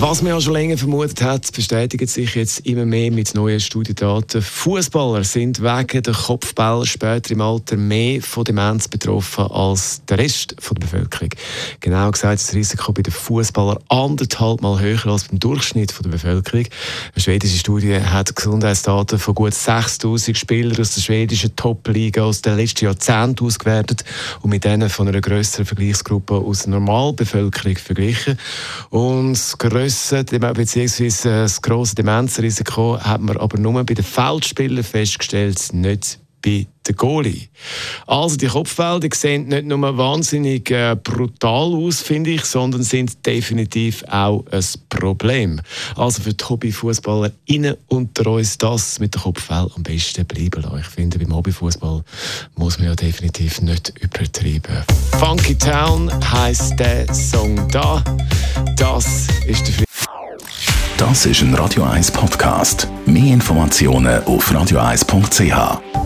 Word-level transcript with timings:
was 0.00 0.22
man 0.22 0.32
ja 0.32 0.40
schon 0.40 0.54
länger 0.54 0.76
vermutet 0.76 1.22
hat, 1.22 1.50
bestätigt 1.52 2.08
sich 2.08 2.34
jetzt 2.34 2.66
immer 2.66 2.84
mehr 2.84 3.12
mit 3.12 3.34
neuen 3.34 3.60
Studiendaten. 3.60 4.42
Fußballer 4.42 5.22
sind 5.22 5.62
wegen 5.62 6.02
der 6.02 6.12
Kopfball 6.12 6.84
später 6.84 7.32
im 7.32 7.40
Alter 7.40 7.76
mehr 7.76 8.20
von 8.20 8.44
Demenz 8.44 8.88
betroffen 8.88 9.46
als 9.46 10.02
der 10.08 10.18
Rest 10.18 10.56
der 10.60 10.74
Bevölkerung. 10.74 11.30
Genau 11.80 12.10
gesagt 12.10 12.34
ist 12.34 12.48
das 12.48 12.54
Risiko 12.54 12.92
bei 12.92 13.02
den 13.02 13.12
Fußballern 13.12 13.78
anderthalb 13.88 14.62
Mal 14.62 14.80
höher 14.80 15.06
als 15.06 15.28
beim 15.28 15.38
Durchschnitt 15.38 15.94
der 16.02 16.08
Bevölkerung. 16.08 16.66
Eine 17.14 17.22
schwedische 17.22 17.58
Studie 17.58 18.00
hat 18.00 18.34
Gesundheitsdaten 18.34 19.18
von 19.18 19.34
gut 19.34 19.54
6000 19.54 20.36
Spielern 20.36 20.80
aus 20.80 20.94
der 20.94 21.02
schwedischen 21.02 21.54
Top-Liga 21.54 22.24
aus 22.24 22.42
den 22.42 22.56
letzten 22.56 22.86
Jahrzehnten 22.86 23.44
ausgewertet 23.44 24.04
und 24.42 24.50
mit 24.50 24.64
denen 24.64 24.90
von 24.90 25.06
einer 25.06 25.20
größeren 25.20 25.66
Vergleichsgruppe 25.66 26.34
aus 26.34 26.62
der 26.62 26.70
Normalbevölkerung 26.70 27.76
verglichen. 27.76 28.38
Und 28.90 29.58
grössen, 29.84 30.24
beziehungsweise 30.54 31.28
äh, 31.28 31.42
das 31.42 31.60
grosse 31.60 31.94
Demenzrisiko 31.94 32.98
hat 32.98 33.20
man 33.20 33.36
aber 33.36 33.58
nur 33.58 33.84
bei 33.84 33.94
den 33.94 34.04
Feldspielern 34.04 34.84
festgestellt, 34.84 35.72
nicht 35.72 36.18
bei 36.42 36.66
den 36.86 36.96
Goalie. 36.96 37.48
Also 38.06 38.36
die 38.36 38.46
Kopfbälle 38.46 39.08
sehen 39.14 39.48
nicht 39.48 39.64
nur 39.64 39.96
wahnsinnig 39.96 40.70
äh, 40.70 40.96
brutal 41.02 41.74
aus, 41.74 42.02
finde 42.02 42.30
ich, 42.30 42.44
sondern 42.44 42.82
sind 42.82 43.24
definitiv 43.24 44.04
auch 44.08 44.44
ein 44.50 44.64
Problem. 44.90 45.60
Also 45.96 46.22
für 46.22 46.34
die 46.34 46.44
Hobbyfußballer 46.44 47.32
innen 47.46 47.76
unter 47.88 48.30
uns 48.30 48.58
das 48.58 49.00
mit 49.00 49.14
den 49.14 49.22
Kopfbällen 49.22 49.70
am 49.74 49.82
besten 49.82 50.26
bleiben 50.26 50.62
lassen. 50.62 50.78
Ich 50.80 50.86
finde, 50.86 51.18
beim 51.18 51.34
Hobbyfußball 51.34 52.04
muss 52.56 52.78
man 52.78 52.88
ja 52.88 52.94
definitiv 52.94 53.62
nicht 53.62 53.94
übertreiben. 53.98 54.73
Funky 55.24 55.56
Town 55.56 56.10
heißt 56.22 56.78
der 56.78 57.12
Song 57.14 57.56
da. 57.68 58.04
Das 58.76 59.26
ist 59.46 59.66
der 59.68 59.86
Das 60.98 61.24
ist 61.24 61.40
ein 61.40 61.54
Radio 61.54 61.84
1 61.84 62.10
Podcast. 62.10 62.88
Mehr 63.06 63.32
Informationen 63.32 64.22
auf 64.24 64.52
radio1.ch. 64.52 66.03